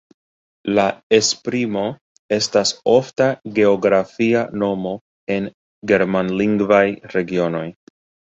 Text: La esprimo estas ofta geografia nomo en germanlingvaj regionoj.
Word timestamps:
La 0.77 0.83
esprimo 1.17 1.83
estas 2.37 2.71
ofta 2.93 3.27
geografia 3.59 4.41
nomo 4.63 4.95
en 5.37 5.47
germanlingvaj 5.93 6.83
regionoj. 7.17 7.65